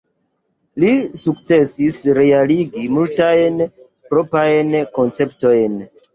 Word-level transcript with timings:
Li 0.83 0.93
sukcesis 1.19 1.99
realigi 2.19 2.87
multajn 2.95 3.61
proprajn 3.67 4.75
konceptojn. 4.99 5.81